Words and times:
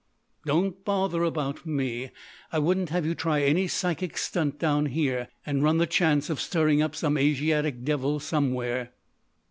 "Don't 0.47 0.83
bother 0.83 1.21
about 1.23 1.63
me. 1.63 2.09
I 2.51 2.57
wouldn't 2.57 2.89
have 2.89 3.05
you 3.05 3.13
try 3.13 3.43
any 3.43 3.67
psychic 3.67 4.17
stunt 4.17 4.57
down 4.57 4.87
here, 4.87 5.27
and 5.45 5.61
run 5.61 5.77
the 5.77 5.85
chance 5.85 6.27
of 6.31 6.41
stirring 6.41 6.81
up 6.81 6.95
some 6.95 7.17
Asiatic 7.19 7.83
devil 7.83 8.19
somewhere!" 8.19 8.93